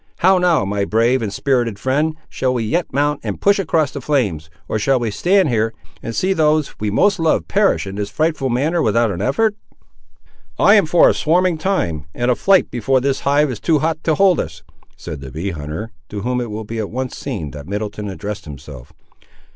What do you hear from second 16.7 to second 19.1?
at once seen that Middleton addressed himself.